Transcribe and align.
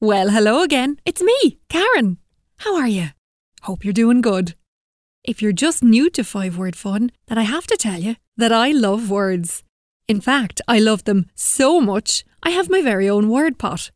Well, 0.00 0.30
hello 0.30 0.62
again. 0.62 1.00
It's 1.04 1.20
me, 1.20 1.58
Karen. 1.68 2.18
How 2.58 2.76
are 2.76 2.86
you? 2.86 3.08
Hope 3.62 3.84
you're 3.84 3.92
doing 3.92 4.20
good. 4.20 4.54
If 5.24 5.42
you're 5.42 5.50
just 5.50 5.82
new 5.82 6.08
to 6.10 6.22
Five 6.22 6.56
Word 6.56 6.76
Fun, 6.76 7.10
then 7.26 7.36
I 7.36 7.42
have 7.42 7.66
to 7.66 7.76
tell 7.76 7.98
you 7.98 8.14
that 8.36 8.52
I 8.52 8.70
love 8.70 9.10
words. 9.10 9.64
In 10.06 10.20
fact, 10.20 10.60
I 10.68 10.78
love 10.78 11.02
them 11.02 11.26
so 11.34 11.80
much, 11.80 12.24
I 12.44 12.50
have 12.50 12.70
my 12.70 12.80
very 12.80 13.10
own 13.10 13.28
word 13.28 13.58
pot. 13.58 13.90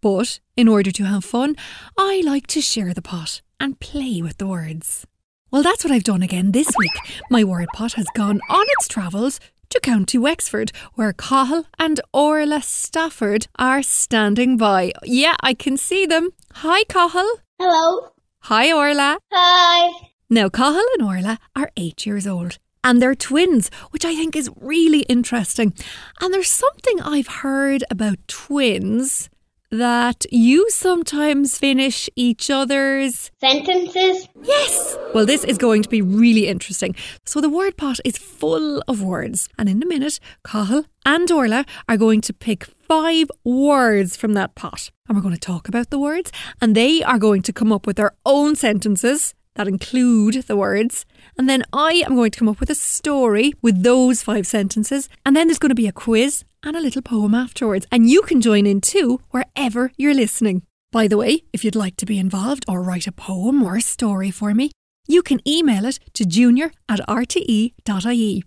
But 0.00 0.40
in 0.56 0.66
order 0.66 0.90
to 0.90 1.04
have 1.04 1.24
fun, 1.24 1.54
I 1.96 2.20
like 2.24 2.48
to 2.48 2.60
share 2.60 2.92
the 2.92 3.00
pot 3.00 3.40
and 3.60 3.78
play 3.78 4.22
with 4.22 4.38
the 4.38 4.48
words. 4.48 5.06
Well, 5.52 5.62
that's 5.62 5.84
what 5.84 5.92
I've 5.92 6.02
done 6.02 6.24
again 6.24 6.50
this 6.50 6.68
week. 6.76 6.90
My 7.30 7.44
word 7.44 7.68
pot 7.74 7.92
has 7.92 8.06
gone 8.16 8.40
on 8.50 8.66
its 8.70 8.88
travels 8.88 9.38
to 9.74 9.80
County 9.80 10.18
Wexford, 10.18 10.70
where 10.94 11.12
Cathal 11.12 11.66
and 11.80 12.00
Orla 12.12 12.62
Stafford 12.62 13.48
are 13.58 13.82
standing 13.82 14.56
by. 14.56 14.92
Yeah, 15.02 15.34
I 15.40 15.52
can 15.52 15.76
see 15.76 16.06
them. 16.06 16.30
Hi, 16.52 16.84
Cathal. 16.84 17.28
Hello. 17.58 18.10
Hi, 18.42 18.72
Orla. 18.72 19.18
Hi. 19.32 20.10
Now, 20.30 20.48
Cathal 20.48 20.84
and 20.96 21.02
Orla 21.02 21.40
are 21.56 21.72
eight 21.76 22.06
years 22.06 22.24
old. 22.24 22.58
And 22.84 23.02
they're 23.02 23.16
twins, 23.16 23.68
which 23.90 24.04
I 24.04 24.14
think 24.14 24.36
is 24.36 24.48
really 24.60 25.00
interesting. 25.08 25.74
And 26.20 26.32
there's 26.32 26.50
something 26.50 27.00
I've 27.00 27.42
heard 27.42 27.82
about 27.90 28.18
twins 28.28 29.28
that 29.78 30.24
you 30.30 30.70
sometimes 30.70 31.58
finish 31.58 32.08
each 32.14 32.48
other's 32.48 33.30
Sentences. 33.40 34.28
Yes! 34.42 34.96
Well, 35.12 35.26
this 35.26 35.42
is 35.44 35.58
going 35.58 35.82
to 35.82 35.88
be 35.88 36.00
really 36.00 36.46
interesting. 36.46 36.94
So, 37.26 37.40
the 37.40 37.48
word 37.48 37.76
pot 37.76 37.98
is 38.04 38.16
full 38.16 38.82
of 38.86 39.02
words, 39.02 39.48
and 39.58 39.68
in 39.68 39.82
a 39.82 39.86
minute, 39.86 40.20
Cathal 40.46 40.84
and 41.04 41.30
Orla 41.30 41.64
are 41.88 41.96
going 41.96 42.20
to 42.22 42.32
pick 42.32 42.64
five 42.64 43.28
words 43.42 44.16
from 44.16 44.34
that 44.34 44.54
pot. 44.54 44.90
And 45.08 45.16
we're 45.16 45.22
going 45.22 45.34
to 45.34 45.40
talk 45.40 45.68
about 45.68 45.90
the 45.90 45.98
words, 45.98 46.30
and 46.60 46.74
they 46.74 47.02
are 47.02 47.18
going 47.18 47.42
to 47.42 47.52
come 47.52 47.72
up 47.72 47.86
with 47.86 47.96
their 47.96 48.12
own 48.24 48.54
sentences 48.54 49.34
that 49.54 49.68
include 49.68 50.34
the 50.34 50.56
words. 50.56 51.04
And 51.36 51.48
then 51.48 51.64
I 51.72 52.04
am 52.06 52.14
going 52.14 52.30
to 52.30 52.38
come 52.38 52.48
up 52.48 52.60
with 52.60 52.70
a 52.70 52.74
story 52.74 53.52
with 53.62 53.82
those 53.82 54.22
five 54.22 54.46
sentences. 54.46 55.08
And 55.24 55.34
then 55.36 55.48
there's 55.48 55.58
going 55.58 55.70
to 55.70 55.74
be 55.74 55.88
a 55.88 55.92
quiz 55.92 56.44
and 56.64 56.76
a 56.76 56.80
little 56.80 57.02
poem 57.02 57.34
afterwards. 57.34 57.86
And 57.92 58.08
you 58.08 58.22
can 58.22 58.40
join 58.40 58.66
in 58.66 58.80
too 58.80 59.20
wherever 59.30 59.92
you're 59.96 60.14
listening. 60.14 60.62
By 60.90 61.08
the 61.08 61.16
way, 61.16 61.42
if 61.52 61.64
you'd 61.64 61.76
like 61.76 61.96
to 61.96 62.06
be 62.06 62.18
involved 62.18 62.64
or 62.68 62.82
write 62.82 63.06
a 63.06 63.12
poem 63.12 63.62
or 63.62 63.76
a 63.76 63.80
story 63.82 64.30
for 64.30 64.54
me, 64.54 64.70
you 65.06 65.22
can 65.22 65.46
email 65.46 65.84
it 65.84 65.98
to 66.14 66.24
junior 66.24 66.72
at 66.88 67.00
rte.ie. 67.00 68.44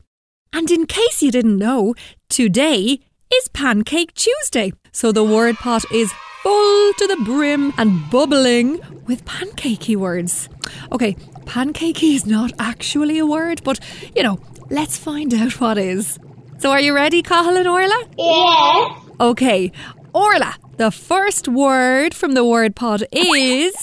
And 0.54 0.72
in 0.72 0.86
case 0.86 1.22
you 1.22 1.32
didn't 1.32 1.58
know, 1.58 1.94
today 2.30 3.00
is 3.34 3.48
Pancake 3.50 4.14
Tuesday. 4.14 4.72
So 4.92 5.12
the 5.12 5.24
word 5.24 5.58
pot 5.58 5.84
is 5.92 6.12
full 6.42 6.94
to 6.94 7.08
the 7.08 7.22
brim 7.26 7.74
and 7.78 8.10
bubbling 8.10 8.80
with 9.06 9.26
pancakey 9.26 9.96
words. 9.96 10.50
Okay, 10.92 11.14
pancakey 11.46 12.16
is 12.16 12.26
not 12.26 12.54
actually 12.58 13.20
a 13.20 13.26
word, 13.26 13.62
but 13.64 13.80
you 14.16 14.24
know, 14.24 14.40
let's 14.70 14.98
find 14.98 15.34
out 15.34 15.60
what 15.60 15.78
is. 15.78 16.18
So 16.60 16.72
are 16.72 16.80
you 16.80 16.94
ready, 16.96 17.22
Cathal 17.22 17.56
and 17.58 17.68
Orla? 17.68 18.04
Yeah. 18.18 19.00
Okay, 19.20 19.72
Orla, 20.14 20.56
the 20.78 20.90
first 20.92 21.48
word 21.48 22.14
from 22.14 22.34
the 22.34 22.44
word 22.44 22.76
pod 22.76 23.04
is 23.12 23.76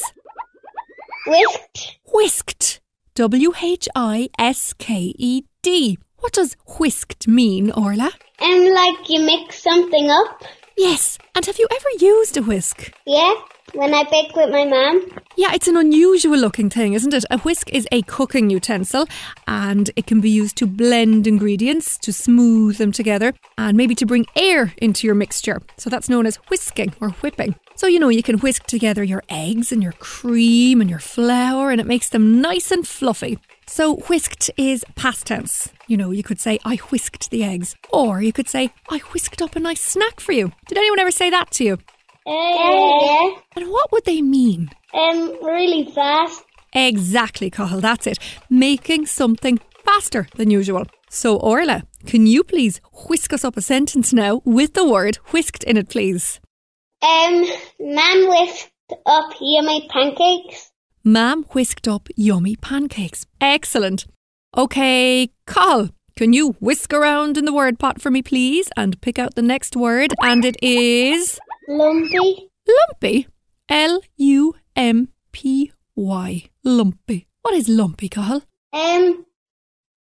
Whisked. 1.26 1.98
whisked. 2.12 2.80
W 3.14 3.52
H 3.62 3.88
I 3.94 4.28
S 4.38 4.72
K 4.74 5.14
E 5.16 5.42
D. 5.62 5.98
What 6.18 6.32
does 6.32 6.56
whisked 6.78 7.28
mean, 7.28 7.70
Orla? 7.70 8.10
And 8.40 8.74
like 8.74 9.08
you 9.08 9.20
mix 9.20 9.62
something 9.62 10.10
up. 10.10 10.42
Yes, 10.76 11.18
and 11.34 11.46
have 11.46 11.58
you 11.58 11.68
ever 11.70 11.88
used 12.04 12.36
a 12.36 12.42
whisk? 12.42 12.92
Yeah. 13.06 13.34
When 13.74 13.92
I 13.92 14.04
bake 14.04 14.36
with 14.36 14.50
my 14.50 14.64
mom. 14.64 15.10
Yeah, 15.36 15.52
it's 15.52 15.66
an 15.66 15.76
unusual 15.76 16.38
looking 16.38 16.70
thing, 16.70 16.92
isn't 16.92 17.12
it? 17.12 17.24
A 17.28 17.38
whisk 17.38 17.68
is 17.72 17.88
a 17.90 18.02
cooking 18.02 18.48
utensil 18.48 19.06
and 19.48 19.90
it 19.96 20.06
can 20.06 20.20
be 20.20 20.30
used 20.30 20.56
to 20.58 20.66
blend 20.66 21.26
ingredients, 21.26 21.98
to 21.98 22.12
smooth 22.12 22.78
them 22.78 22.92
together, 22.92 23.34
and 23.58 23.76
maybe 23.76 23.96
to 23.96 24.06
bring 24.06 24.26
air 24.36 24.72
into 24.78 25.08
your 25.08 25.16
mixture. 25.16 25.60
So 25.76 25.90
that's 25.90 26.08
known 26.08 26.24
as 26.24 26.36
whisking 26.48 26.94
or 27.00 27.10
whipping. 27.10 27.56
So, 27.74 27.88
you 27.88 27.98
know, 27.98 28.10
you 28.10 28.22
can 28.22 28.38
whisk 28.38 28.66
together 28.66 29.02
your 29.02 29.24
eggs 29.28 29.72
and 29.72 29.82
your 29.82 29.92
cream 29.92 30.80
and 30.80 30.88
your 30.88 31.00
flour, 31.00 31.72
and 31.72 31.80
it 31.80 31.86
makes 31.88 32.08
them 32.10 32.40
nice 32.40 32.70
and 32.70 32.86
fluffy. 32.86 33.40
So, 33.66 33.96
whisked 34.08 34.50
is 34.56 34.84
past 34.94 35.26
tense. 35.26 35.72
You 35.88 35.96
know, 35.96 36.12
you 36.12 36.22
could 36.22 36.38
say, 36.38 36.60
I 36.64 36.76
whisked 36.76 37.30
the 37.30 37.42
eggs. 37.42 37.74
Or 37.90 38.22
you 38.22 38.32
could 38.32 38.48
say, 38.48 38.70
I 38.88 38.98
whisked 38.98 39.42
up 39.42 39.56
a 39.56 39.60
nice 39.60 39.80
snack 39.80 40.20
for 40.20 40.30
you. 40.30 40.52
Did 40.68 40.78
anyone 40.78 41.00
ever 41.00 41.10
say 41.10 41.30
that 41.30 41.50
to 41.52 41.64
you? 41.64 41.78
Yeah. 42.26 43.36
And 43.56 43.70
what 43.70 43.92
would 43.92 44.04
they 44.04 44.22
mean? 44.22 44.70
Um, 44.92 45.36
really 45.42 45.90
fast. 45.92 46.44
Exactly, 46.72 47.50
Cathal, 47.50 47.80
that's 47.80 48.06
it. 48.06 48.18
Making 48.50 49.06
something 49.06 49.60
faster 49.84 50.26
than 50.36 50.50
usual. 50.50 50.86
So, 51.08 51.36
Orla, 51.36 51.84
can 52.06 52.26
you 52.26 52.42
please 52.42 52.80
whisk 53.08 53.32
us 53.32 53.44
up 53.44 53.56
a 53.56 53.62
sentence 53.62 54.12
now 54.12 54.42
with 54.44 54.74
the 54.74 54.88
word 54.88 55.16
whisked 55.30 55.62
in 55.64 55.76
it, 55.76 55.88
please? 55.88 56.40
Um, 57.02 57.44
mom 57.78 58.28
whisked 58.28 58.72
up 59.06 59.34
yummy 59.40 59.88
pancakes. 59.88 60.70
Ma'am 61.04 61.44
whisked 61.52 61.86
up 61.86 62.08
yummy 62.16 62.56
pancakes. 62.56 63.26
Excellent. 63.40 64.06
Okay, 64.56 65.30
Cathal, 65.46 65.90
can 66.16 66.32
you 66.32 66.52
whisk 66.60 66.94
around 66.94 67.36
in 67.36 67.44
the 67.44 67.52
word 67.52 67.78
pot 67.78 68.00
for 68.00 68.10
me, 68.10 68.22
please, 68.22 68.70
and 68.76 69.00
pick 69.00 69.18
out 69.18 69.34
the 69.34 69.42
next 69.42 69.76
word? 69.76 70.14
And 70.22 70.44
it 70.44 70.56
is 70.62 71.38
Lumpy. 71.68 72.50
lumpy. 72.66 73.26
L 73.68 74.00
U 74.16 74.54
M 74.76 75.08
P 75.32 75.72
Y. 75.96 76.44
Lumpy. 76.62 77.26
What 77.42 77.54
is 77.54 77.68
lumpy, 77.68 78.08
Carl? 78.08 78.42
Um, 78.72 79.26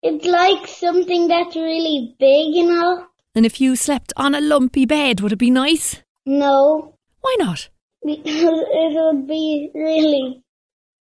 it's 0.02 0.24
like 0.24 0.66
something 0.66 1.28
that's 1.28 1.56
really 1.56 2.14
big, 2.18 2.54
you 2.54 2.66
know? 2.68 3.06
And 3.34 3.44
if 3.44 3.60
you 3.60 3.76
slept 3.76 4.12
on 4.16 4.34
a 4.34 4.40
lumpy 4.40 4.86
bed, 4.86 5.20
would 5.20 5.32
it 5.32 5.36
be 5.36 5.50
nice? 5.50 6.02
No. 6.24 6.94
Why 7.20 7.36
not? 7.38 7.68
Because 8.04 8.24
it 8.32 9.14
would 9.14 9.26
be 9.26 9.70
really 9.74 10.42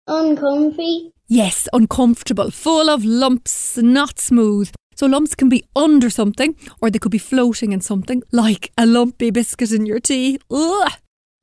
uncomfy. 0.06 1.12
Yes, 1.26 1.68
uncomfortable, 1.72 2.50
full 2.50 2.88
of 2.88 3.04
lumps, 3.04 3.76
not 3.78 4.18
smooth. 4.18 4.70
So 4.98 5.06
lumps 5.06 5.36
can 5.36 5.48
be 5.48 5.64
under 5.76 6.10
something, 6.10 6.56
or 6.80 6.90
they 6.90 6.98
could 6.98 7.12
be 7.12 7.18
floating 7.18 7.70
in 7.70 7.80
something, 7.80 8.20
like 8.32 8.72
a 8.76 8.84
lumpy 8.84 9.30
biscuit 9.30 9.70
in 9.70 9.86
your 9.86 10.00
tea. 10.00 10.40
Ugh. 10.50 10.90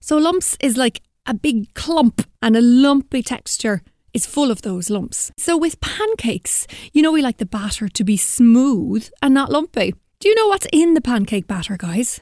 So 0.02 0.18
lumps 0.18 0.58
is 0.60 0.76
like 0.76 1.02
a 1.26 1.34
big 1.34 1.74
clump, 1.74 2.28
and 2.42 2.58
a 2.58 2.62
lumpy 2.62 3.24
texture 3.24 3.82
is 4.14 4.26
full 4.26 4.52
of 4.52 4.64
those 4.64 4.90
lumps. 4.90 5.32
So 5.38 5.58
with 5.58 5.80
pancakes, 5.80 6.68
you 6.92 7.02
know 7.02 7.14
we 7.14 7.22
like 7.22 7.38
the 7.38 7.46
batter 7.46 7.88
to 7.88 8.04
be 8.04 8.18
smooth 8.18 9.08
and 9.22 9.34
not 9.34 9.54
lumpy. 9.54 9.96
Do 10.20 10.28
you 10.28 10.36
know 10.36 10.48
what's 10.48 10.68
in 10.74 10.94
the 10.94 11.00
pancake 11.00 11.48
batter, 11.48 11.78
guys? 11.78 12.20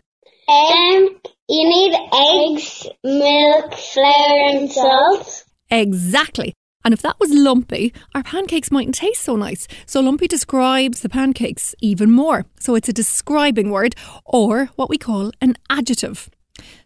Um, 0.47 1.19
you 1.49 1.67
need 1.67 1.95
eggs, 2.13 2.87
milk, 3.03 3.73
flour, 3.73 4.49
and 4.51 4.71
salt. 4.71 5.45
Exactly. 5.71 6.53
And 6.83 6.93
if 6.93 7.01
that 7.01 7.19
was 7.19 7.31
lumpy, 7.31 7.93
our 8.13 8.23
pancakes 8.23 8.71
mightn't 8.71 8.95
taste 8.95 9.23
so 9.23 9.35
nice. 9.35 9.67
So 9.85 10.01
lumpy 10.01 10.27
describes 10.27 11.01
the 11.01 11.09
pancakes 11.09 11.73
even 11.81 12.11
more. 12.11 12.45
So 12.59 12.75
it's 12.75 12.89
a 12.89 12.93
describing 12.93 13.69
word 13.71 13.95
or 14.25 14.65
what 14.75 14.89
we 14.89 14.97
call 14.97 15.31
an 15.41 15.55
adjective. 15.69 16.29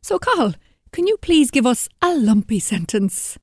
So 0.02 0.19
Cathal, 0.19 0.53
can 0.91 1.07
you 1.07 1.18
please 1.18 1.52
give 1.52 1.66
us 1.66 1.90
a 2.02 2.16
lumpy 2.16 2.59
sentence? 2.59 3.38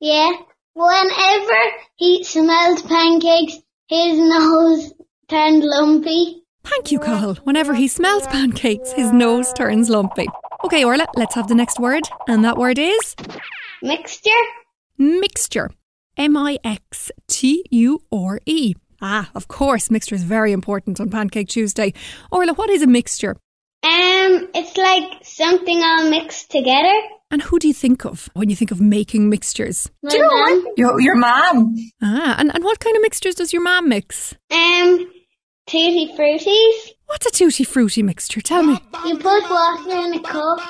Yeah. 0.00 0.30
Whenever 0.74 1.60
he 1.96 2.24
smelled 2.24 2.86
pancakes, 2.88 3.58
his 3.88 4.18
nose 4.18 4.92
turned 5.28 5.62
lumpy. 5.64 6.42
Thank 6.64 6.90
you, 6.92 6.98
Cathal. 6.98 7.34
Whenever 7.44 7.74
he 7.74 7.88
smells 7.88 8.26
pancakes, 8.28 8.92
his 8.92 9.12
nose 9.12 9.52
turns 9.52 9.90
lumpy. 9.90 10.26
Okay, 10.64 10.84
Orla, 10.84 11.06
let's 11.16 11.34
have 11.34 11.48
the 11.48 11.54
next 11.54 11.78
word. 11.80 12.02
And 12.28 12.44
that 12.44 12.56
word 12.56 12.78
is 12.78 13.16
Mixture? 13.82 14.30
mixture. 14.98 15.70
M 16.16 16.36
I 16.36 16.58
X 16.62 17.10
T 17.26 17.64
U 17.70 18.02
R 18.12 18.40
E. 18.46 18.74
Ah, 19.00 19.30
of 19.34 19.48
course, 19.48 19.90
mixture 19.90 20.14
is 20.14 20.22
very 20.22 20.52
important 20.52 21.00
on 21.00 21.10
Pancake 21.10 21.48
Tuesday. 21.48 21.92
Orla, 22.30 22.54
what 22.54 22.70
is 22.70 22.82
a 22.82 22.86
mixture? 22.86 23.36
Um, 23.82 24.48
it's 24.54 24.76
like 24.76 25.24
something 25.24 25.82
all 25.82 26.08
mixed 26.08 26.50
together. 26.50 26.92
And 27.30 27.42
who 27.42 27.58
do 27.58 27.66
you 27.66 27.74
think 27.74 28.04
of 28.04 28.28
when 28.34 28.50
you 28.50 28.54
think 28.54 28.70
of 28.70 28.80
making 28.80 29.28
mixtures? 29.30 29.90
My 30.02 30.16
mom. 30.16 30.66
Your, 30.76 31.00
your 31.00 31.16
mom. 31.16 31.74
Ah, 32.02 32.36
and, 32.38 32.54
and 32.54 32.62
what 32.62 32.78
kind 32.78 32.94
of 32.94 33.02
mixtures 33.02 33.34
does 33.34 33.52
your 33.52 33.62
mom 33.62 33.88
mix? 33.88 34.34
Um, 34.50 35.10
tutti 35.66 36.14
fruities. 36.16 36.90
What's 37.12 37.26
a 37.26 37.30
tutti 37.30 37.62
frutti 37.62 38.02
mixture? 38.02 38.40
Tell 38.40 38.62
me. 38.62 38.78
You 39.04 39.18
put 39.18 39.42
water 39.50 39.90
in 39.90 40.14
a 40.14 40.20
cup, 40.22 40.60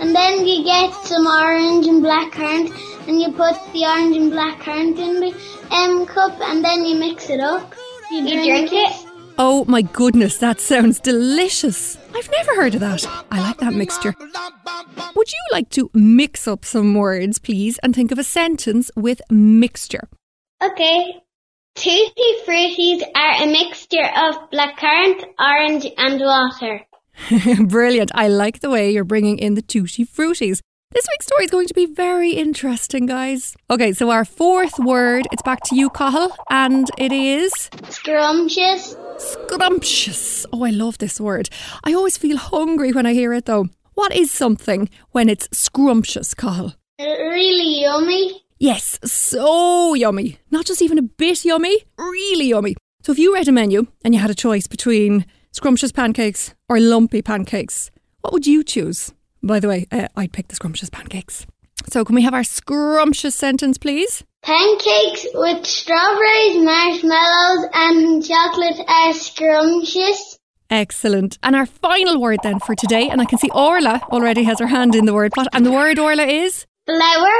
and 0.00 0.12
then 0.12 0.44
you 0.44 0.64
get 0.64 0.92
some 0.92 1.24
orange 1.24 1.86
and 1.86 2.02
black 2.02 2.32
currant, 2.32 2.72
and 3.06 3.22
you 3.22 3.30
put 3.30 3.54
the 3.72 3.84
orange 3.84 4.16
and 4.16 4.32
black 4.32 4.58
currant 4.58 4.98
in 4.98 5.20
the 5.20 5.32
um 5.70 6.04
cup, 6.04 6.36
and 6.40 6.64
then 6.64 6.84
you 6.84 6.96
mix 6.96 7.30
it 7.30 7.38
up. 7.38 7.72
You 8.10 8.22
drink, 8.22 8.72
it. 8.72 9.06
Oh 9.38 9.64
my 9.68 9.82
goodness, 9.82 10.38
that 10.38 10.58
sounds 10.58 10.98
delicious. 10.98 11.96
I've 12.12 12.28
never 12.28 12.56
heard 12.56 12.74
of 12.74 12.80
that. 12.80 13.06
I 13.30 13.38
like 13.38 13.58
that 13.58 13.74
mixture. 13.74 14.16
Would 15.14 15.32
you 15.32 15.44
like 15.52 15.70
to 15.70 15.92
mix 15.94 16.48
up 16.48 16.64
some 16.64 16.94
words, 16.94 17.38
please, 17.38 17.78
and 17.84 17.94
think 17.94 18.10
of 18.10 18.18
a 18.18 18.24
sentence 18.24 18.90
with 18.96 19.22
mixture? 19.30 20.08
Okay. 20.60 21.20
Tutti 21.74 22.34
Fruities 22.46 23.02
are 23.16 23.42
a 23.42 23.46
mixture 23.46 24.04
of 24.16 24.36
blackcurrant, 24.52 25.24
orange, 25.38 25.86
and 25.98 26.20
water. 26.20 26.80
Brilliant. 27.66 28.12
I 28.14 28.28
like 28.28 28.60
the 28.60 28.70
way 28.70 28.90
you're 28.92 29.02
bringing 29.04 29.38
in 29.38 29.54
the 29.54 29.62
tutti 29.62 30.04
fruities. 30.06 30.60
This 30.92 31.06
week's 31.10 31.26
story 31.26 31.44
is 31.46 31.50
going 31.50 31.66
to 31.66 31.74
be 31.74 31.86
very 31.86 32.30
interesting, 32.30 33.06
guys. 33.06 33.56
Okay, 33.68 33.92
so 33.92 34.10
our 34.10 34.24
fourth 34.24 34.78
word, 34.78 35.26
it's 35.32 35.42
back 35.42 35.62
to 35.64 35.74
you, 35.74 35.90
Cathal, 35.90 36.36
and 36.48 36.88
it 36.96 37.10
is 37.10 37.52
Scrumptious. 37.88 38.94
scrumptious. 39.18 40.46
Oh, 40.52 40.62
I 40.62 40.70
love 40.70 40.98
this 40.98 41.20
word. 41.20 41.48
I 41.82 41.92
always 41.94 42.16
feel 42.16 42.36
hungry 42.36 42.92
when 42.92 43.06
I 43.06 43.12
hear 43.14 43.32
it, 43.32 43.46
though. 43.46 43.66
What 43.94 44.14
is 44.14 44.30
something 44.30 44.88
when 45.10 45.28
it's 45.28 45.48
scrumptious, 45.56 46.34
Cathal? 46.34 46.74
Really 47.00 47.80
yummy. 47.82 48.43
Yes, 48.58 48.98
so 49.04 49.94
yummy. 49.94 50.38
Not 50.50 50.66
just 50.66 50.80
even 50.82 50.98
a 50.98 51.02
bit 51.02 51.44
yummy, 51.44 51.84
really 51.98 52.48
yummy. 52.48 52.76
So 53.02 53.12
if 53.12 53.18
you 53.18 53.34
read 53.34 53.48
a 53.48 53.52
menu 53.52 53.86
and 54.04 54.14
you 54.14 54.20
had 54.20 54.30
a 54.30 54.34
choice 54.34 54.66
between 54.66 55.26
scrumptious 55.52 55.92
pancakes 55.92 56.54
or 56.68 56.80
lumpy 56.80 57.20
pancakes, 57.20 57.90
what 58.20 58.32
would 58.32 58.46
you 58.46 58.64
choose? 58.64 59.12
By 59.42 59.60
the 59.60 59.68
way, 59.68 59.86
uh, 59.92 60.08
I'd 60.16 60.32
pick 60.32 60.48
the 60.48 60.54
scrumptious 60.54 60.88
pancakes. 60.88 61.46
So 61.90 62.04
can 62.04 62.14
we 62.14 62.22
have 62.22 62.32
our 62.32 62.44
scrumptious 62.44 63.34
sentence, 63.34 63.76
please? 63.76 64.24
Pancakes 64.42 65.26
with 65.34 65.66
strawberries, 65.66 66.64
marshmallows, 66.64 67.68
and 67.74 68.24
chocolate 68.24 68.80
are 68.88 69.12
scrumptious. 69.12 70.38
Excellent. 70.70 71.38
And 71.42 71.54
our 71.54 71.66
final 71.66 72.20
word 72.20 72.40
then 72.42 72.58
for 72.60 72.74
today, 72.74 73.10
and 73.10 73.20
I 73.20 73.26
can 73.26 73.38
see 73.38 73.50
Orla 73.54 74.00
already 74.10 74.44
has 74.44 74.60
her 74.60 74.66
hand 74.66 74.94
in 74.94 75.04
the 75.04 75.12
word 75.12 75.32
pot, 75.32 75.48
and 75.52 75.66
the 75.66 75.72
word 75.72 75.98
Orla 75.98 76.24
is 76.24 76.66
Flour. 76.86 77.32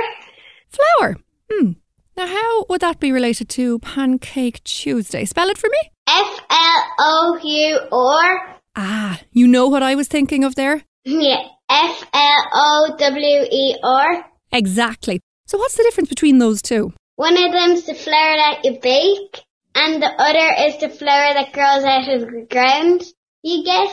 Flour. 0.76 1.16
Hmm. 1.50 1.72
Now, 2.16 2.26
how 2.26 2.64
would 2.68 2.80
that 2.80 3.00
be 3.00 3.12
related 3.12 3.48
to 3.50 3.78
Pancake 3.80 4.62
Tuesday? 4.64 5.24
Spell 5.24 5.48
it 5.48 5.58
for 5.58 5.68
me. 5.68 5.90
F 6.06 6.40
L 6.50 6.82
O 6.98 7.40
U 7.42 7.78
R. 7.90 8.56
Ah, 8.76 9.20
you 9.32 9.46
know 9.46 9.68
what 9.68 9.82
I 9.82 9.94
was 9.94 10.08
thinking 10.08 10.44
of 10.44 10.54
there? 10.54 10.82
Yeah. 11.04 11.42
F 11.68 12.04
L 12.12 12.48
O 12.52 12.96
W 12.98 13.46
E 13.50 13.76
R. 13.82 14.24
Exactly. 14.52 15.20
So, 15.46 15.58
what's 15.58 15.76
the 15.76 15.82
difference 15.82 16.08
between 16.08 16.38
those 16.38 16.62
two? 16.62 16.92
One 17.16 17.36
of 17.36 17.52
them's 17.52 17.84
the 17.84 17.94
flour 17.94 18.36
that 18.36 18.64
you 18.64 18.78
bake, 18.80 19.44
and 19.74 20.02
the 20.02 20.06
other 20.06 20.68
is 20.68 20.78
the 20.78 20.88
flour 20.88 21.34
that 21.34 21.52
grows 21.52 21.84
out 21.84 22.08
of 22.08 22.20
the 22.22 22.46
ground. 22.48 23.04
You 23.42 23.64
get 23.64 23.88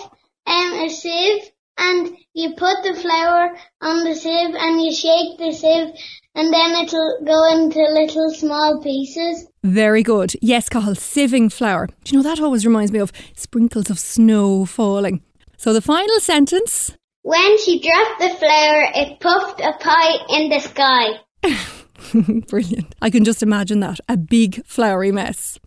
um, 0.48 0.74
a 0.86 0.90
sieve, 0.90 1.51
and 1.78 2.16
you 2.34 2.52
put 2.58 2.84
the 2.84 2.94
flour 2.94 3.58
on 3.82 4.04
the 4.04 4.16
sieve, 4.16 4.56
and 4.56 4.82
you 4.82 4.94
shake 4.94 5.38
the 5.38 5.52
sieve, 5.52 5.94
and 6.36 6.54
then 6.54 6.72
it'll 6.84 7.20
go 7.26 7.52
into 7.52 7.80
little 7.80 8.32
small 8.34 8.82
pieces. 8.82 9.48
Very 9.64 10.04
good. 10.04 10.34
Yes, 10.42 10.70
Cathal, 10.70 10.96
sieving 10.96 11.52
flour. 11.52 11.88
Do 12.04 12.12
you 12.12 12.18
know 12.18 12.30
that 12.30 12.42
always 12.42 12.66
reminds 12.66 12.92
me 12.92 13.00
of 13.00 13.12
sprinkles 13.36 13.90
of 13.90 14.00
snow 14.00 14.66
falling? 14.66 15.22
So, 15.58 15.74
the 15.74 15.82
final 15.82 16.20
sentence 16.20 16.96
When 17.24 17.58
she 17.60 17.80
dropped 17.80 18.20
the 18.20 18.30
flour, 18.30 18.92
it 18.96 19.20
puffed 19.20 19.62
a 19.62 19.74
pie 19.80 20.18
in 20.30 20.50
the 20.50 20.60
sky. 20.60 21.20
Brilliant. 22.48 22.96
I 23.02 23.10
can 23.10 23.24
just 23.24 23.44
imagine 23.44 23.80
that. 23.82 24.00
A 24.10 24.18
big 24.18 24.66
flowery 24.66 25.12
mess. 25.12 25.60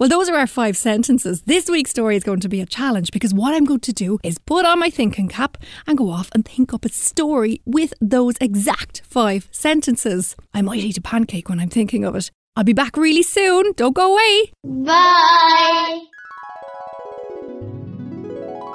Well, 0.00 0.08
those 0.08 0.30
are 0.30 0.36
our 0.38 0.46
five 0.46 0.78
sentences. 0.78 1.42
This 1.42 1.68
week's 1.68 1.90
story 1.90 2.16
is 2.16 2.24
going 2.24 2.40
to 2.40 2.48
be 2.48 2.62
a 2.62 2.64
challenge 2.64 3.10
because 3.12 3.34
what 3.34 3.52
I'm 3.52 3.66
going 3.66 3.80
to 3.80 3.92
do 3.92 4.18
is 4.24 4.38
put 4.38 4.64
on 4.64 4.78
my 4.78 4.88
thinking 4.88 5.28
cap 5.28 5.58
and 5.86 5.98
go 5.98 6.08
off 6.08 6.30
and 6.32 6.42
think 6.42 6.72
up 6.72 6.86
a 6.86 6.88
story 6.88 7.60
with 7.66 7.92
those 8.00 8.36
exact 8.40 9.02
five 9.04 9.46
sentences. 9.50 10.36
I 10.54 10.62
might 10.62 10.80
eat 10.80 10.96
a 10.96 11.02
pancake 11.02 11.50
when 11.50 11.60
I'm 11.60 11.68
thinking 11.68 12.06
of 12.06 12.16
it. 12.16 12.30
I'll 12.56 12.64
be 12.64 12.72
back 12.72 12.96
really 12.96 13.22
soon. 13.22 13.74
Don't 13.76 13.94
go 13.94 14.14
away. 14.14 14.52
Bye. 14.64 16.00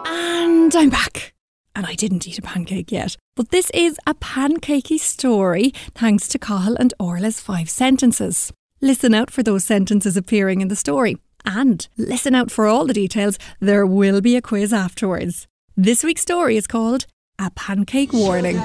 And 0.05 0.75
I'm 0.75 0.91
back. 0.91 1.33
And 1.75 1.87
I 1.87 1.95
didn't 1.95 2.27
eat 2.27 2.37
a 2.37 2.43
pancake 2.43 2.91
yet. 2.91 3.17
But 3.35 3.49
this 3.49 3.71
is 3.73 3.97
a 4.05 4.13
pancakey 4.13 4.99
story 4.99 5.71
thanks 5.95 6.27
to 6.27 6.37
Cathal 6.37 6.75
and 6.75 6.93
Orla's 6.99 7.39
five 7.39 7.67
sentences. 7.71 8.53
Listen 8.81 9.13
out 9.13 9.31
for 9.31 9.41
those 9.41 9.63
sentences 9.63 10.17
appearing 10.17 10.59
in 10.59 10.67
the 10.67 10.75
story. 10.75 11.17
And 11.45 11.87
listen 11.97 12.35
out 12.35 12.51
for 12.51 12.67
all 12.67 12.85
the 12.85 12.93
details. 12.93 13.39
There 13.61 13.85
will 13.85 14.19
be 14.19 14.35
a 14.35 14.41
quiz 14.41 14.73
afterwards. 14.73 15.47
This 15.77 16.03
week's 16.03 16.23
story 16.23 16.57
is 16.57 16.67
called 16.67 17.05
A 17.39 17.51
Pancake 17.51 18.11
Warning. 18.11 18.57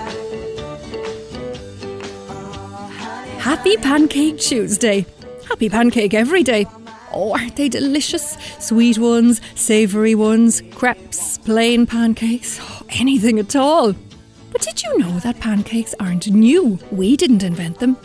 Happy 3.38 3.76
Pancake 3.76 4.38
Tuesday. 4.38 5.06
Happy 5.48 5.68
pancake 5.68 6.12
every 6.12 6.42
day. 6.42 6.66
Oh, 7.12 7.32
aren't 7.32 7.54
they 7.54 7.68
delicious? 7.68 8.36
Sweet 8.58 8.98
ones, 8.98 9.40
savoury 9.54 10.16
ones, 10.16 10.60
crepes, 10.72 11.38
plain 11.38 11.86
pancakes, 11.86 12.58
oh, 12.60 12.82
anything 12.90 13.38
at 13.38 13.54
all. 13.54 13.94
But 14.50 14.62
did 14.62 14.82
you 14.82 14.98
know 14.98 15.20
that 15.20 15.38
pancakes 15.38 15.94
aren't 16.00 16.26
new? 16.28 16.80
We 16.90 17.16
didn't 17.16 17.44
invent 17.44 17.78
them. 17.78 17.96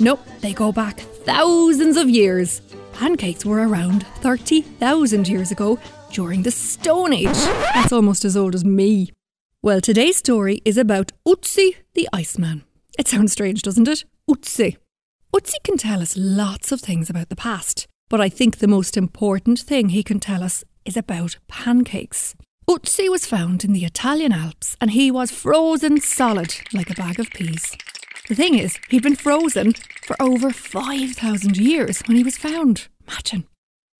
Nope, 0.00 0.26
they 0.40 0.52
go 0.52 0.72
back 0.72 1.04
thousands 1.24 1.96
of 1.96 2.10
years. 2.10 2.60
Pancakes 2.92 3.44
were 3.44 3.66
around 3.66 4.06
30,000 4.20 5.28
years 5.28 5.50
ago 5.50 5.78
during 6.12 6.42
the 6.42 6.50
Stone 6.50 7.12
Age. 7.12 7.26
That's 7.74 7.92
almost 7.92 8.24
as 8.24 8.36
old 8.36 8.54
as 8.54 8.64
me. 8.64 9.12
Well, 9.62 9.80
today's 9.80 10.16
story 10.16 10.60
is 10.64 10.76
about 10.76 11.12
Ötzi 11.26 11.76
the 11.94 12.08
Iceman. 12.12 12.64
It 12.98 13.08
sounds 13.08 13.32
strange, 13.32 13.62
doesn't 13.62 13.88
it? 13.88 14.04
Ötzi. 14.28 14.76
Ötzi 15.34 15.54
can 15.64 15.76
tell 15.78 16.02
us 16.02 16.16
lots 16.16 16.72
of 16.72 16.80
things 16.80 17.08
about 17.08 17.28
the 17.28 17.36
past, 17.36 17.86
but 18.10 18.20
I 18.20 18.28
think 18.28 18.58
the 18.58 18.68
most 18.68 18.96
important 18.96 19.60
thing 19.60 19.88
he 19.90 20.02
can 20.02 20.20
tell 20.20 20.42
us 20.42 20.64
is 20.84 20.96
about 20.96 21.38
pancakes. 21.48 22.34
Ötzi 22.68 23.08
was 23.08 23.26
found 23.26 23.64
in 23.64 23.72
the 23.72 23.84
Italian 23.84 24.32
Alps 24.32 24.76
and 24.80 24.90
he 24.90 25.10
was 25.10 25.30
frozen 25.30 26.00
solid 26.00 26.54
like 26.72 26.90
a 26.90 26.94
bag 26.94 27.18
of 27.18 27.30
peas. 27.30 27.76
The 28.28 28.34
thing 28.36 28.56
is, 28.56 28.78
he'd 28.88 29.02
been 29.02 29.16
frozen 29.16 29.72
for 30.06 30.16
over 30.20 30.50
5,000 30.52 31.56
years 31.56 32.02
when 32.02 32.16
he 32.16 32.22
was 32.22 32.38
found. 32.38 32.86
Imagine. 33.08 33.44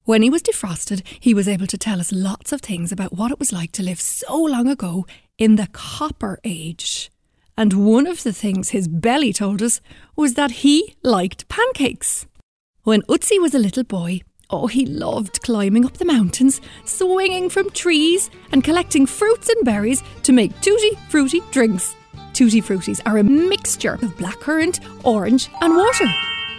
When 0.05 0.23
he 0.23 0.31
was 0.31 0.43
defrosted, 0.43 1.03
he 1.21 1.35
was 1.35 1.49
able 1.49 1.67
to 1.67 1.79
tell 1.79 2.01
us 2.01 2.13
lots 2.13 2.53
of 2.53 2.61
things 2.61 2.93
about 2.93 3.13
what 3.13 3.33
it 3.33 3.39
was 3.39 3.53
like 3.53 3.73
to 3.73 3.83
live 3.83 4.01
so 4.01 4.37
long 4.37 4.69
ago 4.69 5.07
in 5.39 5.57
the 5.57 5.69
Copper 5.73 6.39
Age. 6.45 7.11
And 7.57 7.73
one 7.85 8.07
of 8.07 8.23
the 8.23 8.33
things 8.33 8.71
his 8.71 8.89
belly 8.89 9.33
told 9.33 9.61
us 9.61 9.81
was 10.17 10.35
that 10.35 10.63
he 10.63 10.95
liked 11.03 11.49
pancakes. 11.49 12.27
When 12.85 13.03
Ötzi 13.03 13.41
was 13.41 13.55
a 13.55 13.61
little 13.61 13.85
boy, 13.85 14.21
oh, 14.51 14.67
he 14.69 14.87
loved 14.87 15.43
climbing 15.43 15.85
up 15.85 15.99
the 15.99 16.05
mountains, 16.05 16.61
swinging 16.85 17.49
from 17.49 17.71
trees, 17.71 18.31
and 18.53 18.65
collecting 18.65 19.07
fruits 19.07 19.49
and 19.49 19.65
berries 19.65 20.03
to 20.23 20.33
make 20.33 20.61
tutti 20.61 20.97
fruity 21.09 21.41
drinks. 21.51 21.95
Tutti 22.33 22.63
fruities 22.63 23.01
are 23.05 23.19
a 23.19 23.23
mixture 23.23 23.95
of 23.95 24.17
blackcurrant, 24.17 24.81
orange, 25.05 25.51
and 25.61 25.77
water. 25.77 26.07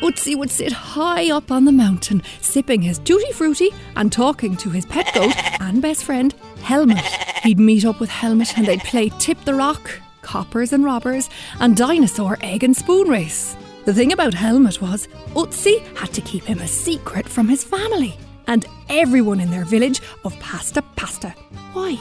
Ötzi 0.02 0.36
would 0.36 0.52
sit 0.52 0.72
high 0.72 1.32
up 1.32 1.52
on 1.52 1.66
the 1.66 1.72
mountain, 1.72 2.22
sipping 2.42 2.82
his 2.82 3.00
tutti 3.00 3.32
frutti 3.32 3.70
and 3.96 4.12
talking 4.12 4.58
to 4.58 4.70
his 4.70 4.86
pet 4.86 5.10
goat 5.14 5.34
and 5.62 5.82
best 5.82 6.04
friend, 6.04 6.36
Helmut. 6.62 7.04
He'd 7.44 7.60
meet 7.60 7.86
up 7.86 8.00
with 8.00 8.10
Helmut 8.10 8.58
and 8.58 8.68
they'd 8.68 8.82
play 8.82 9.10
Tip 9.20 9.40
the 9.46 9.54
Rock, 9.54 10.02
Coppers 10.22 10.74
and 10.74 10.84
Robbers, 10.84 11.30
and 11.60 11.78
Dinosaur 11.78 12.38
Egg 12.42 12.64
and 12.64 12.76
Spoon 12.76 13.08
Race. 13.08 13.56
The 13.86 13.94
thing 13.94 14.12
about 14.12 14.34
Helmut 14.34 14.82
was, 14.82 15.08
Ötzi 15.36 15.86
had 15.96 16.14
to 16.14 16.22
keep 16.22 16.44
him 16.44 16.60
a 16.60 16.68
secret 16.68 17.28
from 17.28 17.48
his 17.48 17.64
family 17.64 18.18
and 18.48 18.66
everyone 18.90 19.40
in 19.40 19.52
their 19.52 19.66
village 19.66 20.02
of 20.26 20.38
Pasta 20.40 20.82
Pasta. 20.96 21.30
Why? 21.74 21.98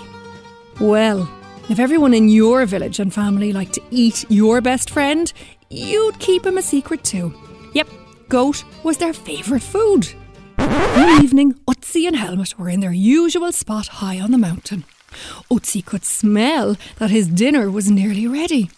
Well, 0.80 1.28
if 1.68 1.78
everyone 1.78 2.14
in 2.14 2.28
your 2.28 2.66
village 2.66 2.98
and 2.98 3.12
family 3.12 3.52
liked 3.52 3.74
to 3.74 3.82
eat 3.90 4.24
your 4.28 4.60
best 4.60 4.90
friend, 4.90 5.32
you'd 5.70 6.18
keep 6.18 6.44
him 6.44 6.58
a 6.58 6.62
secret 6.62 7.04
too. 7.04 7.32
Yep, 7.74 7.88
goat 8.28 8.64
was 8.82 8.98
their 8.98 9.12
favourite 9.12 9.62
food. 9.62 10.06
One 10.56 11.22
evening, 11.24 11.54
Ötzi 11.66 12.06
and 12.06 12.16
Helmut 12.16 12.58
were 12.58 12.68
in 12.68 12.80
their 12.80 12.92
usual 12.92 13.52
spot 13.52 13.88
high 13.88 14.20
on 14.20 14.30
the 14.30 14.38
mountain. 14.38 14.84
Ötzi 15.50 15.84
could 15.84 16.04
smell 16.04 16.76
that 16.98 17.10
his 17.10 17.28
dinner 17.28 17.70
was 17.70 17.90
nearly 17.90 18.26
ready. 18.26 18.70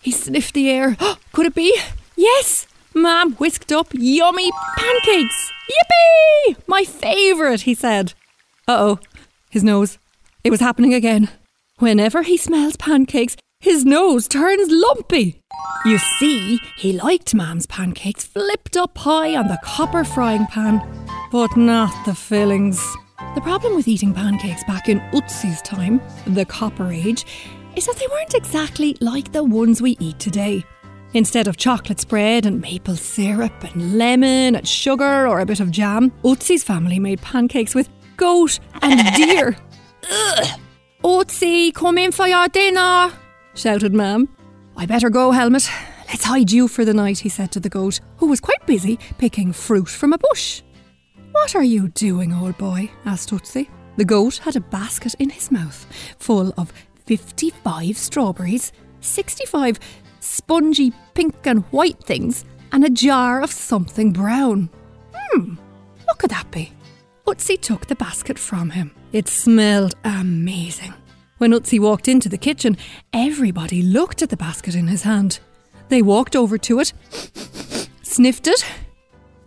He 0.00 0.10
sniffed 0.10 0.54
the 0.54 0.70
air. 0.70 0.96
Could 1.32 1.46
it 1.46 1.54
be? 1.54 1.76
Yes! 2.16 2.66
Mam 2.94 3.34
whisked 3.34 3.72
up 3.72 3.88
yummy 3.92 4.50
pancakes. 4.76 5.52
Yippee! 5.70 6.56
My 6.66 6.84
favourite, 6.84 7.62
he 7.62 7.74
said. 7.74 8.14
Uh 8.68 8.76
oh, 8.78 8.98
his 9.50 9.64
nose. 9.64 9.98
It 10.44 10.50
was 10.50 10.60
happening 10.60 10.94
again. 10.94 11.28
Whenever 11.78 12.22
he 12.22 12.38
smells 12.38 12.74
pancakes, 12.76 13.36
his 13.60 13.84
nose 13.84 14.26
turns 14.26 14.70
lumpy. 14.70 15.42
You 15.84 15.98
see, 15.98 16.58
he 16.78 16.94
liked 16.94 17.34
Mam's 17.34 17.66
pancakes 17.66 18.24
flipped 18.24 18.78
up 18.78 18.96
high 18.96 19.36
on 19.36 19.48
the 19.48 19.58
copper 19.62 20.02
frying 20.02 20.46
pan, 20.46 20.80
but 21.30 21.54
not 21.54 21.92
the 22.06 22.14
fillings. 22.14 22.82
The 23.34 23.42
problem 23.42 23.76
with 23.76 23.88
eating 23.88 24.14
pancakes 24.14 24.64
back 24.64 24.88
in 24.88 25.00
Ötzi's 25.12 25.60
time, 25.60 26.00
the 26.26 26.46
Copper 26.46 26.90
Age, 26.90 27.26
is 27.76 27.84
that 27.84 27.96
they 27.96 28.06
weren't 28.06 28.32
exactly 28.32 28.96
like 29.02 29.32
the 29.32 29.44
ones 29.44 29.82
we 29.82 29.98
eat 30.00 30.18
today. 30.18 30.64
Instead 31.12 31.46
of 31.46 31.58
chocolate 31.58 32.00
spread 32.00 32.46
and 32.46 32.62
maple 32.62 32.96
syrup 32.96 33.52
and 33.64 33.98
lemon 33.98 34.56
and 34.56 34.66
sugar 34.66 35.28
or 35.28 35.40
a 35.40 35.46
bit 35.46 35.60
of 35.60 35.70
jam, 35.70 36.10
Ötzi's 36.24 36.64
family 36.64 36.98
made 36.98 37.20
pancakes 37.20 37.74
with 37.74 37.90
goat 38.16 38.60
and 38.80 39.14
deer. 39.16 39.58
Ugh. 40.10 40.60
Ötzi, 41.06 41.72
come 41.72 41.98
in 41.98 42.10
for 42.10 42.26
your 42.26 42.48
dinner, 42.48 43.12
shouted 43.54 43.94
Mam. 43.94 44.28
I 44.76 44.86
better 44.86 45.08
go, 45.08 45.30
Helmut. 45.30 45.70
Let's 46.08 46.24
hide 46.24 46.50
you 46.50 46.66
for 46.66 46.84
the 46.84 46.92
night, 46.94 47.20
he 47.20 47.28
said 47.28 47.52
to 47.52 47.60
the 47.60 47.68
goat, 47.68 48.00
who 48.16 48.26
was 48.26 48.40
quite 48.40 48.66
busy 48.66 48.98
picking 49.16 49.52
fruit 49.52 49.88
from 49.88 50.12
a 50.12 50.18
bush. 50.18 50.62
What 51.30 51.54
are 51.54 51.62
you 51.62 51.90
doing, 51.90 52.32
old 52.32 52.58
boy? 52.58 52.90
asked 53.04 53.30
Ötzi. 53.30 53.68
The 53.96 54.04
goat 54.04 54.38
had 54.38 54.56
a 54.56 54.60
basket 54.60 55.14
in 55.20 55.30
his 55.30 55.52
mouth 55.52 55.86
full 56.18 56.52
of 56.58 56.72
55 57.04 57.96
strawberries, 57.96 58.72
65 59.00 59.78
spongy 60.18 60.92
pink 61.14 61.36
and 61.46 61.62
white 61.70 62.02
things, 62.02 62.44
and 62.72 62.84
a 62.84 62.90
jar 62.90 63.42
of 63.42 63.52
something 63.52 64.12
brown. 64.12 64.70
Hmm, 65.14 65.54
what 66.04 66.18
could 66.18 66.30
that 66.30 66.50
be? 66.50 66.72
Ötzi 67.26 67.60
took 67.60 67.86
the 67.86 67.96
basket 67.96 68.38
from 68.38 68.70
him. 68.70 68.92
It 69.12 69.28
smelled 69.28 69.94
amazing. 70.04 70.94
When 71.38 71.52
Ötzi 71.52 71.80
walked 71.80 72.06
into 72.06 72.28
the 72.28 72.38
kitchen, 72.38 72.76
everybody 73.12 73.82
looked 73.82 74.22
at 74.22 74.30
the 74.30 74.36
basket 74.36 74.76
in 74.76 74.86
his 74.86 75.02
hand. 75.02 75.40
They 75.88 76.02
walked 76.02 76.36
over 76.36 76.56
to 76.58 76.78
it, 76.78 76.92
sniffed 78.02 78.46
it. 78.46 78.64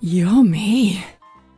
Yummy. 0.02 1.04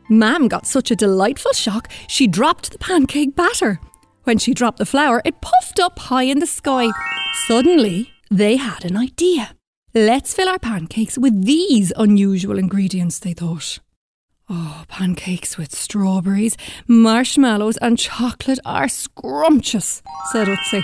Mam 0.08 0.46
got 0.46 0.66
such 0.66 0.90
a 0.90 0.96
delightful 0.96 1.52
shock, 1.52 1.88
she 2.06 2.26
dropped 2.28 2.70
the 2.70 2.78
pancake 2.78 3.34
batter. 3.34 3.80
When 4.24 4.38
she 4.38 4.54
dropped 4.54 4.78
the 4.78 4.86
flour, 4.86 5.22
it 5.24 5.40
puffed 5.40 5.80
up 5.80 5.98
high 5.98 6.24
in 6.24 6.38
the 6.38 6.46
sky. 6.46 6.88
Suddenly, 7.46 8.10
they 8.30 8.56
had 8.56 8.84
an 8.84 8.96
idea. 8.96 9.56
Let's 9.92 10.34
fill 10.34 10.48
our 10.48 10.58
pancakes 10.58 11.18
with 11.18 11.44
these 11.44 11.92
unusual 11.96 12.58
ingredients, 12.58 13.18
they 13.18 13.32
thought. 13.32 13.80
Oh, 14.54 14.84
pancakes 14.86 15.56
with 15.56 15.74
strawberries, 15.74 16.58
marshmallows, 16.86 17.78
and 17.78 17.98
chocolate 17.98 18.58
are 18.66 18.86
scrumptious, 18.86 20.02
said 20.30 20.46
Ötzi, 20.46 20.82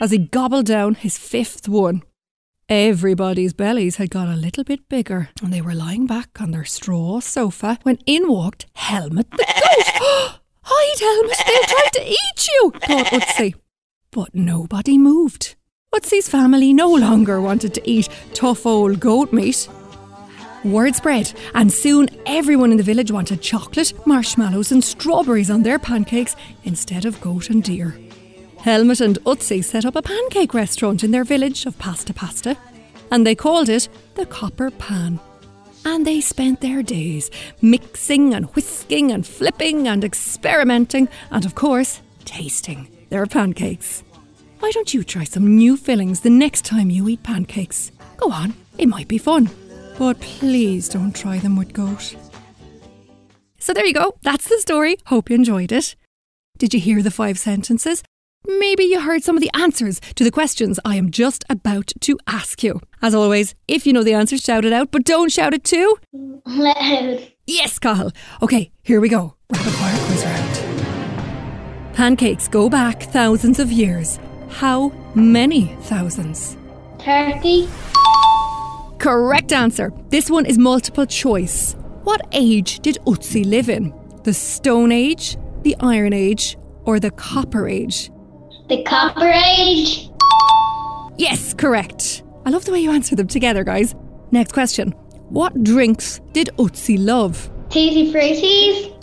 as 0.00 0.12
he 0.12 0.18
gobbled 0.18 0.66
down 0.66 0.94
his 0.94 1.18
fifth 1.18 1.68
one. 1.68 2.04
Everybody's 2.68 3.54
bellies 3.54 3.96
had 3.96 4.10
got 4.10 4.28
a 4.28 4.36
little 4.36 4.62
bit 4.62 4.88
bigger, 4.88 5.30
and 5.42 5.52
they 5.52 5.60
were 5.60 5.74
lying 5.74 6.06
back 6.06 6.40
on 6.40 6.52
their 6.52 6.64
straw 6.64 7.18
sofa 7.18 7.80
when 7.82 7.98
in 8.06 8.28
walked 8.28 8.66
Helmut 8.74 9.28
the 9.32 9.38
goat. 9.38 10.38
Hide, 10.62 11.00
Helmut, 11.00 11.38
they'll 11.44 11.62
try 11.64 11.88
to 11.94 12.08
eat 12.08 12.48
you, 12.48 12.72
thought 12.86 13.06
Ötzi. 13.06 13.54
But 14.12 14.32
nobody 14.32 14.96
moved. 14.96 15.56
Ötzi's 15.92 16.28
family 16.28 16.72
no 16.72 16.94
longer 16.94 17.40
wanted 17.40 17.74
to 17.74 17.90
eat 17.90 18.08
tough 18.32 18.64
old 18.64 19.00
goat 19.00 19.32
meat. 19.32 19.68
Word 20.64 20.96
spread, 20.96 21.32
and 21.54 21.72
soon 21.72 22.08
everyone 22.26 22.72
in 22.72 22.76
the 22.76 22.82
village 22.82 23.12
wanted 23.12 23.40
chocolate, 23.40 23.92
marshmallows, 24.06 24.72
and 24.72 24.82
strawberries 24.82 25.50
on 25.50 25.62
their 25.62 25.78
pancakes 25.78 26.34
instead 26.64 27.04
of 27.04 27.20
goat 27.20 27.48
and 27.48 27.62
deer. 27.62 27.96
Helmut 28.58 29.00
and 29.00 29.18
Ötzi 29.24 29.62
set 29.62 29.84
up 29.84 29.94
a 29.94 30.02
pancake 30.02 30.54
restaurant 30.54 31.04
in 31.04 31.12
their 31.12 31.24
village 31.24 31.64
of 31.64 31.78
Pasta 31.78 32.12
Pasta, 32.12 32.56
and 33.10 33.24
they 33.24 33.34
called 33.34 33.68
it 33.68 33.88
the 34.16 34.26
Copper 34.26 34.70
Pan. 34.72 35.20
And 35.84 36.04
they 36.04 36.20
spent 36.20 36.60
their 36.60 36.82
days 36.82 37.30
mixing 37.62 38.34
and 38.34 38.46
whisking 38.46 39.12
and 39.12 39.24
flipping 39.24 39.86
and 39.86 40.04
experimenting, 40.04 41.08
and 41.30 41.44
of 41.44 41.54
course, 41.54 42.02
tasting 42.24 42.88
their 43.10 43.26
pancakes. 43.26 44.02
Why 44.58 44.72
don't 44.72 44.92
you 44.92 45.04
try 45.04 45.22
some 45.22 45.56
new 45.56 45.76
fillings 45.76 46.20
the 46.20 46.30
next 46.30 46.64
time 46.64 46.90
you 46.90 47.08
eat 47.08 47.22
pancakes? 47.22 47.92
Go 48.16 48.32
on, 48.32 48.54
it 48.76 48.88
might 48.88 49.06
be 49.06 49.18
fun. 49.18 49.48
But 49.98 50.20
please 50.20 50.88
don't 50.88 51.14
try 51.14 51.38
them 51.38 51.56
with 51.56 51.72
goat. 51.72 52.14
So 53.58 53.74
there 53.74 53.84
you 53.84 53.92
go, 53.92 54.14
that's 54.22 54.48
the 54.48 54.58
story. 54.58 54.96
Hope 55.06 55.28
you 55.28 55.36
enjoyed 55.36 55.72
it. 55.72 55.96
Did 56.56 56.72
you 56.72 56.80
hear 56.80 57.02
the 57.02 57.10
five 57.10 57.38
sentences? 57.38 58.02
Maybe 58.46 58.84
you 58.84 59.00
heard 59.00 59.24
some 59.24 59.36
of 59.36 59.42
the 59.42 59.50
answers 59.54 60.00
to 60.14 60.22
the 60.22 60.30
questions 60.30 60.78
I 60.84 60.94
am 60.94 61.10
just 61.10 61.44
about 61.50 61.92
to 62.00 62.16
ask 62.28 62.62
you. 62.62 62.80
As 63.02 63.14
always, 63.14 63.56
if 63.66 63.86
you 63.86 63.92
know 63.92 64.04
the 64.04 64.14
answers, 64.14 64.40
shout 64.40 64.64
it 64.64 64.72
out, 64.72 64.92
but 64.92 65.04
don't 65.04 65.32
shout 65.32 65.54
it 65.54 65.64
too 65.64 65.96
loud. 66.46 67.32
Yes, 67.50 67.78
Cathal. 67.78 68.12
Okay, 68.42 68.70
here 68.82 69.00
we 69.00 69.08
go. 69.08 69.34
Rapid 69.50 69.72
fire 69.72 69.98
quiz 70.04 70.22
round. 70.22 71.94
Pancakes 71.94 72.46
go 72.46 72.68
back 72.68 73.04
thousands 73.04 73.58
of 73.58 73.72
years. 73.72 74.18
How 74.50 74.90
many 75.14 75.74
thousands? 75.80 76.58
30, 76.98 77.66
Correct 78.98 79.52
answer. 79.52 79.92
This 80.08 80.30
one 80.30 80.46
is 80.46 80.58
multiple 80.58 81.06
choice. 81.06 81.74
What 82.04 82.20
age 82.32 82.80
did 82.80 82.98
Ötzi 83.06 83.44
live 83.44 83.68
in? 83.68 83.92
The 84.24 84.32
Stone 84.34 84.92
Age, 84.92 85.36
the 85.62 85.76
Iron 85.80 86.12
Age, 86.12 86.56
or 86.84 86.98
the 87.00 87.10
Copper 87.12 87.68
Age? 87.68 88.10
the 88.68 88.82
Copper 88.82 89.32
Age, 89.58 90.10
Yes, 91.16 91.54
correct. 91.54 92.22
I 92.44 92.50
love 92.50 92.64
the 92.66 92.72
way 92.72 92.80
you 92.80 92.90
answer 92.90 93.16
them 93.16 93.26
together, 93.26 93.64
guys. 93.64 93.94
Next 94.30 94.52
question. 94.52 94.92
What 95.30 95.64
drinks 95.64 96.20
did 96.32 96.50
Ötzi 96.58 96.96
love? 96.98 97.50
Tutti 97.70 98.12
Fruities, 98.12 98.94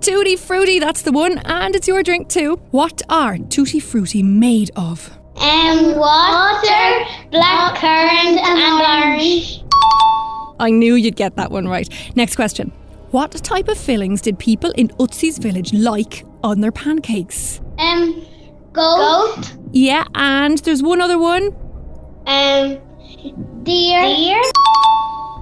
Tutti 0.00 0.36
Frutti, 0.36 0.80
that's 0.80 1.02
the 1.02 1.12
one, 1.12 1.38
and 1.44 1.74
it's 1.76 1.86
your 1.88 2.02
drink 2.02 2.28
too. 2.28 2.56
What 2.72 3.00
are 3.08 3.38
Tutti 3.38 3.78
Frutti 3.80 4.22
made 4.22 4.70
of? 4.76 5.16
Um, 5.36 5.96
water, 5.98 7.04
black 7.30 7.76
currant, 7.76 8.38
and 8.38 9.18
orange. 9.18 9.62
I 10.60 10.70
knew 10.70 10.94
you'd 10.94 11.16
get 11.16 11.36
that 11.36 11.50
one 11.50 11.66
right. 11.68 11.88
Next 12.16 12.36
question. 12.36 12.70
What 13.10 13.32
type 13.32 13.68
of 13.68 13.76
fillings 13.78 14.20
did 14.20 14.38
people 14.38 14.70
in 14.72 14.88
Ötzi's 15.00 15.38
village 15.38 15.72
like 15.72 16.24
on 16.42 16.60
their 16.60 16.72
pancakes? 16.72 17.60
Um, 17.78 18.24
goat, 18.72 19.52
Yeah, 19.72 20.04
and 20.14 20.58
there's 20.58 20.82
one 20.82 21.00
other 21.00 21.18
one. 21.18 21.54
um, 22.26 22.78
deer, 23.64 24.02
deer, 24.02 24.40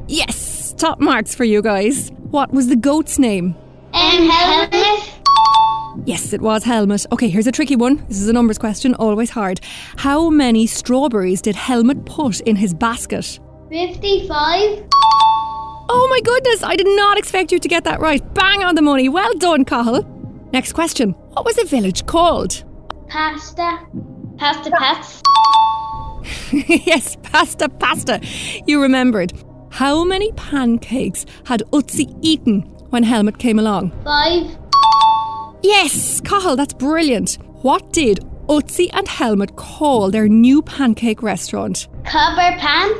Yes, 0.08 0.74
top 0.76 1.00
marks 1.00 1.34
for 1.34 1.44
you 1.44 1.62
guys. 1.62 2.10
What 2.30 2.52
was 2.52 2.68
the 2.68 2.76
goat's 2.76 3.18
name? 3.18 3.54
um, 3.94 4.28
helmet, 4.30 5.11
Yes, 6.04 6.32
it 6.32 6.40
was 6.40 6.64
Helmut. 6.64 7.06
Okay, 7.12 7.28
here's 7.28 7.46
a 7.46 7.52
tricky 7.52 7.76
one. 7.76 8.04
This 8.08 8.20
is 8.20 8.28
a 8.28 8.32
numbers 8.32 8.58
question, 8.58 8.94
always 8.96 9.30
hard. 9.30 9.60
How 9.96 10.30
many 10.30 10.66
strawberries 10.66 11.40
did 11.40 11.54
Helmut 11.54 12.04
put 12.06 12.40
in 12.40 12.56
his 12.56 12.74
basket? 12.74 13.38
55, 13.70 14.88
Oh 15.94 16.06
my 16.10 16.20
goodness, 16.24 16.62
I 16.62 16.74
did 16.76 16.86
not 16.88 17.18
expect 17.18 17.52
you 17.52 17.58
to 17.58 17.68
get 17.68 17.84
that 17.84 18.00
right. 18.00 18.22
Bang 18.34 18.64
on 18.64 18.74
the 18.74 18.82
money. 18.82 19.08
Well 19.08 19.32
done, 19.34 19.64
Cathal. 19.64 20.02
Next 20.52 20.72
question. 20.72 21.10
What 21.34 21.44
was 21.44 21.56
the 21.56 21.64
village 21.64 22.06
called? 22.06 22.64
pasta, 23.08 23.78
pasta 24.38 24.70
pets, 24.70 25.20
yes, 26.86 27.16
pasta, 27.22 27.68
pasta. 27.68 28.20
You 28.66 28.80
remembered. 28.82 29.32
How 29.70 30.02
many 30.04 30.32
pancakes 30.32 31.26
had 31.44 31.62
Ötzi 31.72 32.16
eaten 32.22 32.62
when 32.90 33.02
Helmut 33.02 33.38
came 33.38 33.58
along? 33.58 33.90
5, 34.04 34.58
Yes, 35.62 36.20
Cathal, 36.20 36.56
that's 36.56 36.74
brilliant. 36.74 37.38
What 37.62 37.92
did 37.92 38.18
Ötzi 38.48 38.90
and 38.92 39.06
Helmut 39.06 39.56
call 39.56 40.10
their 40.10 40.28
new 40.28 40.60
pancake 40.62 41.22
restaurant? 41.22 41.86
Copper 42.04 42.58
Pan, 42.58 42.90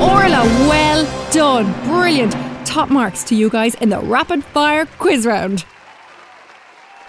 Orla, 0.00 0.42
well 0.68 1.30
done. 1.30 1.72
Brilliant. 1.84 2.32
Top 2.66 2.88
marks 2.88 3.22
to 3.24 3.34
you 3.34 3.50
guys 3.50 3.74
in 3.76 3.90
the 3.90 4.00
rapid 4.00 4.42
fire 4.44 4.86
quiz 4.98 5.26
round. 5.26 5.64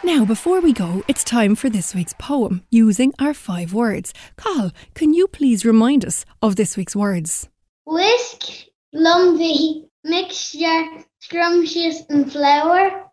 Now, 0.03 0.25
before 0.25 0.59
we 0.59 0.73
go, 0.73 1.03
it's 1.07 1.23
time 1.23 1.55
for 1.55 1.69
this 1.69 1.95
week's 1.95 2.13
poem 2.19 2.63
using 2.69 3.13
our 3.19 3.33
five 3.33 3.73
words. 3.73 4.13
Carl, 4.35 4.71
can 4.93 5.13
you 5.13 5.27
please 5.27 5.63
remind 5.63 6.03
us 6.03 6.25
of 6.41 6.55
this 6.57 6.75
week's 6.75 6.95
words? 6.95 7.47
whisk, 7.85 8.65
lumpy, 8.93 9.85
mixture, 10.03 10.85
scrumptious, 11.19 12.01
and 12.09 12.31
flour. 12.31 13.09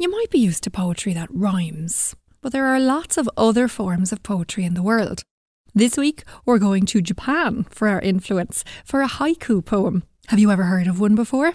You 0.00 0.10
might 0.10 0.30
be 0.30 0.38
used 0.38 0.64
to 0.64 0.70
poetry 0.70 1.12
that 1.12 1.28
rhymes, 1.30 2.16
but 2.40 2.52
there 2.52 2.64
are 2.64 2.80
lots 2.80 3.18
of 3.18 3.28
other 3.36 3.68
forms 3.68 4.12
of 4.12 4.22
poetry 4.22 4.64
in 4.64 4.72
the 4.72 4.82
world. 4.82 5.24
This 5.74 5.98
week, 5.98 6.24
we're 6.46 6.58
going 6.58 6.86
to 6.86 7.02
Japan 7.02 7.66
for 7.68 7.86
our 7.86 8.00
influence 8.00 8.64
for 8.82 9.02
a 9.02 9.08
haiku 9.08 9.62
poem. 9.62 10.04
Have 10.28 10.38
you 10.38 10.50
ever 10.50 10.62
heard 10.62 10.86
of 10.86 11.00
one 11.00 11.14
before? 11.14 11.52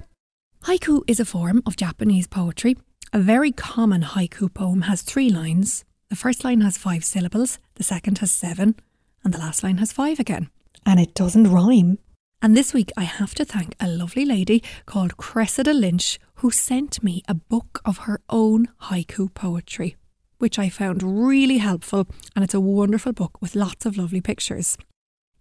Haiku 0.65 1.01
is 1.07 1.19
a 1.19 1.25
form 1.25 1.63
of 1.65 1.75
Japanese 1.75 2.27
poetry. 2.27 2.77
A 3.11 3.17
very 3.17 3.51
common 3.51 4.03
haiku 4.03 4.53
poem 4.53 4.83
has 4.83 5.01
three 5.01 5.31
lines. 5.31 5.83
The 6.09 6.15
first 6.15 6.43
line 6.43 6.61
has 6.61 6.77
five 6.77 7.03
syllables, 7.03 7.57
the 7.77 7.83
second 7.83 8.19
has 8.19 8.31
seven, 8.31 8.75
and 9.23 9.33
the 9.33 9.39
last 9.39 9.63
line 9.63 9.79
has 9.79 9.91
five 9.91 10.19
again. 10.19 10.51
And 10.85 10.99
it 10.99 11.15
doesn't 11.15 11.51
rhyme. 11.51 11.97
And 12.45 12.55
this 12.55 12.75
week, 12.75 12.91
I 12.95 13.05
have 13.05 13.33
to 13.35 13.43
thank 13.43 13.73
a 13.79 13.87
lovely 13.87 14.23
lady 14.23 14.61
called 14.85 15.17
Cressida 15.17 15.73
Lynch 15.73 16.19
who 16.35 16.51
sent 16.51 17.03
me 17.03 17.23
a 17.27 17.33
book 17.33 17.81
of 17.83 17.97
her 18.05 18.21
own 18.29 18.67
haiku 18.83 19.33
poetry, 19.33 19.95
which 20.37 20.59
I 20.59 20.69
found 20.69 21.01
really 21.01 21.57
helpful. 21.57 22.05
And 22.35 22.43
it's 22.43 22.53
a 22.53 22.59
wonderful 22.59 23.13
book 23.13 23.41
with 23.41 23.55
lots 23.55 23.87
of 23.87 23.97
lovely 23.97 24.21
pictures. 24.21 24.77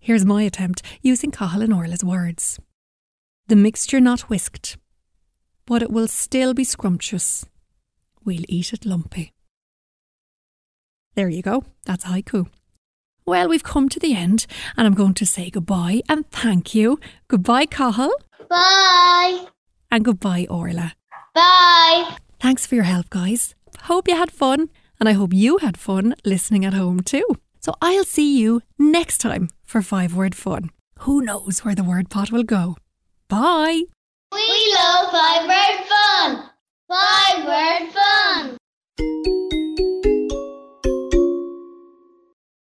Here's 0.01 0.25
my 0.25 0.45
attempt 0.45 0.81
using 1.03 1.31
Cathal 1.31 1.61
and 1.61 1.75
Orla's 1.75 2.03
words 2.03 2.59
The 3.49 3.57
mixture 3.57 4.01
not 4.01 4.31
whisked, 4.31 4.79
but 5.67 5.83
it 5.83 5.91
will 5.91 6.09
still 6.09 6.55
be 6.55 6.65
scrumptious. 6.65 7.45
We'll 8.25 8.47
eat 8.49 8.73
it 8.73 8.87
lumpy. 8.87 9.35
There 11.17 11.29
you 11.29 11.43
go, 11.43 11.65
that's 11.85 12.07
haiku. 12.07 12.47
Well, 13.27 13.49
we've 13.49 13.63
come 13.65 13.89
to 13.89 13.99
the 13.99 14.15
end, 14.15 14.47
and 14.77 14.87
I'm 14.87 14.93
going 14.95 15.15
to 15.15 15.25
say 15.27 15.49
goodbye 15.49 16.03
and 16.09 16.31
thank 16.31 16.75
you. 16.75 17.01
Goodbye, 17.29 17.65
Cathal. 17.67 18.11
Bye. 18.51 19.47
And 19.91 20.05
goodbye, 20.05 20.47
Orla. 20.51 20.93
Bye. 21.35 22.17
Thanks 22.39 22.67
for 22.67 22.75
your 22.75 22.85
help, 22.85 23.09
guys. 23.09 23.55
Hope 23.85 24.09
you 24.09 24.17
had 24.17 24.31
fun, 24.31 24.69
and 25.01 25.09
I 25.09 25.13
hope 25.13 25.33
you 25.33 25.59
had 25.59 25.79
fun 25.79 26.15
listening 26.25 26.67
at 26.67 26.75
home 26.75 27.01
too. 27.01 27.27
So 27.61 27.75
I'll 27.81 28.05
see 28.05 28.39
you 28.39 28.61
next 28.79 29.19
time 29.19 29.49
for 29.65 29.81
Five 29.81 30.15
Word 30.15 30.35
Fun. 30.35 30.71
Who 31.01 31.23
knows 31.23 31.65
where 31.65 31.75
the 31.75 31.83
word 31.83 32.11
pot 32.11 32.31
will 32.31 32.45
go? 32.45 32.77
Bye. 33.29 33.85
We 34.33 34.75
love 34.79 35.11
five 35.11 35.49
word 35.49 35.87
fun. 35.89 36.51
Five 36.89 37.47
word 37.47 37.93
fun. 37.93 39.34